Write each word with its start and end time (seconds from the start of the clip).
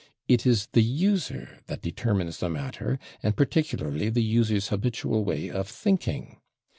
It 0.27 0.47
is 0.47 0.67
the 0.71 0.81
user 0.81 1.59
that 1.67 1.83
determines 1.83 2.39
the 2.39 2.49
matter, 2.49 2.97
and 3.21 3.37
particularly 3.37 4.09
the 4.09 4.23
user's 4.23 4.69
habitual 4.69 5.23
way 5.23 5.47
of 5.51 5.67
thinking. 5.67 6.37